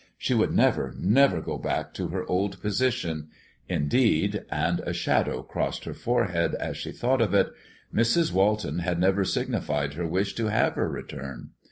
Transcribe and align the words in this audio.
She 0.17 0.33
would 0.33 0.51
never, 0.51 0.95
never 0.97 1.41
go 1.41 1.59
back 1.59 1.93
to 1.93 2.07
her 2.07 2.25
old 2.27 2.59
position; 2.59 3.27
indeed, 3.69 4.45
and 4.49 4.79
a 4.79 4.93
shadow 4.93 5.43
crossed 5.43 5.83
her 5.85 5.93
forehead 5.93 6.55
as 6.55 6.75
she 6.75 6.91
thought 6.91 7.21
of 7.21 7.35
it, 7.35 7.51
Mrs. 7.93 8.31
Walton 8.31 8.79
had 8.79 8.97
never 8.99 9.23
signified 9.23 9.93
her 9.93 10.07
wish 10.07 10.33
to 10.33 10.47
have 10.47 10.73
her 10.73 10.89
return. 10.89 11.51